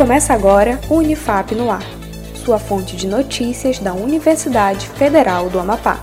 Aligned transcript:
Começa 0.00 0.32
agora 0.32 0.80
o 0.88 0.94
Unifap 0.94 1.54
no 1.54 1.70
Ar, 1.70 1.84
sua 2.42 2.58
fonte 2.58 2.96
de 2.96 3.06
notícias 3.06 3.78
da 3.78 3.92
Universidade 3.92 4.88
Federal 4.88 5.50
do 5.50 5.60
Amapá. 5.60 6.00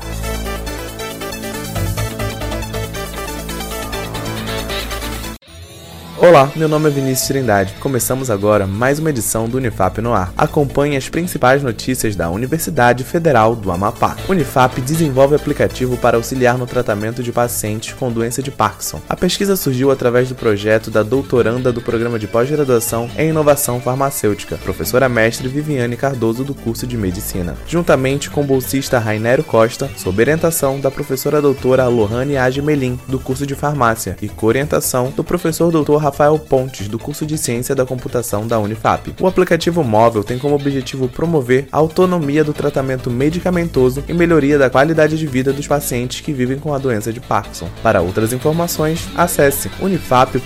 Olá, 6.20 6.52
meu 6.55 6.68
nome 6.68 6.89
é 6.89 6.91
Vinícius 6.91 7.27
Trindade. 7.27 7.75
Começamos 7.79 8.31
agora 8.31 8.66
mais 8.66 8.97
uma 8.97 9.11
edição 9.11 9.47
do 9.47 9.57
Unifap 9.57 10.02
no 10.02 10.16
ar. 10.16 10.34
Acompanhe 10.36 10.97
as 10.97 11.07
principais 11.07 11.61
notícias 11.61 12.16
da 12.16 12.27
Universidade 12.27 13.04
Federal 13.04 13.55
do 13.55 13.71
Amapá. 13.71 14.17
Unifap 14.27 14.81
desenvolve 14.81 15.35
aplicativo 15.35 15.95
para 15.95 16.17
auxiliar 16.17 16.57
no 16.57 16.66
tratamento 16.66 17.21
de 17.21 17.31
pacientes 17.31 17.93
com 17.93 18.11
doença 18.11 18.41
de 18.41 18.49
Parkinson. 18.49 18.99
A 19.07 19.16
pesquisa 19.16 19.55
surgiu 19.55 19.91
através 19.91 20.27
do 20.27 20.34
projeto 20.34 20.89
da 20.89 21.03
doutoranda 21.03 21.71
do 21.71 21.84
programa 21.84 22.18
de 22.18 22.26
pós-graduação 22.26 23.07
em 23.15 23.29
inovação 23.29 23.79
farmacêutica, 23.79 24.57
professora 24.57 25.07
mestre 25.07 25.48
Viviane 25.48 25.95
Cardoso 25.95 26.43
do 26.43 26.55
curso 26.55 26.88
de 26.88 26.98
medicina, 26.98 27.55
juntamente 27.68 28.31
com 28.31 28.41
o 28.41 28.48
bolsista 28.48 28.98
Rainero 28.98 29.43
Costa, 29.43 29.88
sob 29.95 30.20
orientação 30.20 30.79
da 30.79 30.90
professora 30.90 31.40
doutora 31.40 31.88
Lohane 31.88 32.38
Agemelin 32.38 32.99
do 33.07 33.20
curso 33.20 33.45
de 33.45 33.54
farmácia 33.54 34.18
e 34.20 34.27
com 34.27 34.48
orientação 34.48 35.12
do 35.15 35.23
professor 35.23 35.71
doutor 35.71 36.06
Rafael 36.07 36.39
Pontes, 36.39 36.88
do 36.88 36.97
curso 36.97 37.25
de 37.25 37.38
Ciência 37.38 37.75
da 37.75 37.85
Computação 37.85 38.48
da 38.48 38.57
Unifap. 38.57 39.13
O 39.20 39.27
aplicativo 39.27 39.84
móvel 39.84 40.23
tem 40.23 40.39
como 40.39 40.55
objetivo 40.55 41.09
promover 41.09 41.67
a 41.70 41.77
autonomia 41.77 42.45
do 42.45 42.53
tratamento 42.53 43.11
medicamentoso 43.11 44.03
e 44.07 44.13
melhoria 44.13 44.57
da 44.57 44.70
qualidade 44.70 45.17
de 45.17 45.27
vida 45.27 45.51
dos 45.51 45.67
pacientes 45.67 46.21
que 46.21 46.31
vivem 46.31 46.59
com 46.59 46.73
a 46.73 46.77
doença 46.77 47.12
de 47.12 47.20
Parkinson. 47.20 47.67
Para 47.84 48.01
outras 48.01 48.31
informações, 48.31 49.09
acesse 49.17 49.70
unifap.br. 49.81 50.39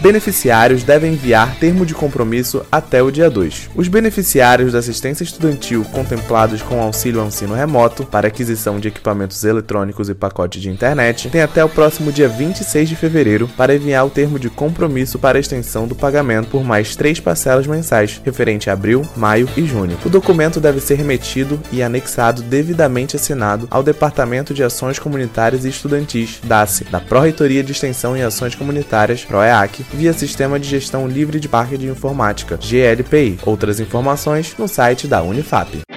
Beneficiários 0.00 0.84
devem 0.84 1.14
enviar 1.14 1.56
termo 1.56 1.84
de 1.84 1.92
compromisso 1.92 2.64
até 2.70 3.02
o 3.02 3.10
dia 3.10 3.28
2. 3.28 3.70
Os 3.74 3.88
beneficiários 3.88 4.72
da 4.72 4.78
assistência 4.78 5.24
estudantil 5.24 5.84
contemplados 5.86 6.62
com 6.62 6.80
auxílio 6.80 7.20
ao 7.20 7.26
ensino 7.26 7.54
remoto 7.54 8.04
para 8.04 8.28
aquisição 8.28 8.78
de 8.78 8.86
equipamentos 8.86 9.42
eletrônicos 9.42 10.08
e 10.08 10.14
pacote 10.14 10.60
de 10.60 10.70
internet 10.70 11.28
têm 11.28 11.42
até 11.42 11.64
o 11.64 11.68
próximo 11.68 12.12
dia 12.12 12.28
26 12.28 12.88
de 12.88 12.94
fevereiro 12.94 13.48
para 13.56 13.74
enviar 13.74 14.06
o 14.06 14.10
termo 14.10 14.38
de 14.38 14.48
compromisso 14.48 14.75
compromisso 14.76 15.18
para 15.18 15.38
a 15.38 15.40
extensão 15.40 15.88
do 15.88 15.94
pagamento 15.94 16.50
por 16.50 16.62
mais 16.62 16.94
três 16.94 17.18
parcelas 17.18 17.66
mensais, 17.66 18.20
referente 18.22 18.68
a 18.68 18.74
abril, 18.74 19.02
maio 19.16 19.48
e 19.56 19.64
junho. 19.64 19.96
O 20.04 20.10
documento 20.10 20.60
deve 20.60 20.80
ser 20.80 20.96
remetido 20.96 21.58
e 21.72 21.82
anexado 21.82 22.42
devidamente 22.42 23.16
assinado 23.16 23.66
ao 23.70 23.82
Departamento 23.82 24.52
de 24.52 24.62
Ações 24.62 24.98
Comunitárias 24.98 25.64
e 25.64 25.70
Estudantis, 25.70 26.40
DACE, 26.44 26.84
da 26.84 27.00
Pró-Reitoria 27.00 27.64
de 27.64 27.72
Extensão 27.72 28.14
e 28.16 28.22
Ações 28.22 28.54
Comunitárias, 28.54 29.24
PROEAC, 29.24 29.82
via 29.94 30.12
Sistema 30.12 30.60
de 30.60 30.68
Gestão 30.68 31.08
Livre 31.08 31.40
de 31.40 31.48
Parque 31.48 31.78
de 31.78 31.88
Informática, 31.88 32.58
GLPI. 32.58 33.38
Outras 33.46 33.80
informações 33.80 34.54
no 34.58 34.68
site 34.68 35.08
da 35.08 35.22
Unifap. 35.22 35.95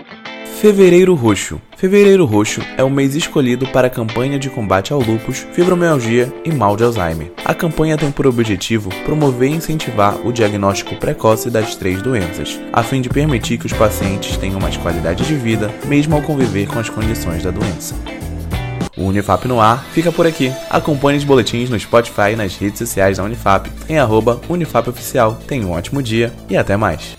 Fevereiro 0.59 1.15
Roxo. 1.15 1.61
Fevereiro 1.77 2.25
Roxo 2.25 2.59
é 2.75 2.83
o 2.83 2.89
mês 2.89 3.15
escolhido 3.15 3.65
para 3.67 3.87
a 3.87 3.89
campanha 3.89 4.37
de 4.37 4.49
combate 4.49 4.91
ao 4.91 4.99
lúpus, 4.99 5.47
fibromialgia 5.53 6.33
e 6.43 6.51
mal 6.51 6.75
de 6.75 6.83
Alzheimer. 6.83 7.31
A 7.45 7.53
campanha 7.53 7.97
tem 7.97 8.11
por 8.11 8.27
objetivo 8.27 8.89
promover 9.05 9.49
e 9.49 9.53
incentivar 9.53 10.19
o 10.27 10.33
diagnóstico 10.33 10.97
precoce 10.97 11.49
das 11.49 11.77
três 11.77 12.01
doenças, 12.01 12.59
a 12.73 12.83
fim 12.83 12.99
de 12.99 13.07
permitir 13.07 13.57
que 13.57 13.67
os 13.67 13.71
pacientes 13.71 14.35
tenham 14.35 14.59
mais 14.59 14.75
qualidade 14.75 15.25
de 15.25 15.33
vida, 15.33 15.73
mesmo 15.85 16.17
ao 16.17 16.21
conviver 16.21 16.67
com 16.67 16.77
as 16.77 16.89
condições 16.89 17.41
da 17.41 17.51
doença. 17.51 17.95
O 18.97 19.03
Unifap 19.03 19.47
no 19.47 19.61
ar 19.61 19.85
fica 19.93 20.11
por 20.11 20.27
aqui. 20.27 20.51
Acompanhe 20.69 21.19
os 21.19 21.23
boletins 21.23 21.69
no 21.69 21.79
Spotify 21.79 22.33
e 22.33 22.35
nas 22.35 22.57
redes 22.57 22.79
sociais 22.79 23.15
da 23.15 23.23
Unifap 23.23 23.71
em 23.87 23.97
arroba 23.97 24.41
Unifapoficial. 24.49 25.39
Tenha 25.47 25.65
um 25.65 25.71
ótimo 25.71 26.03
dia 26.03 26.33
e 26.49 26.57
até 26.57 26.75
mais. 26.75 27.18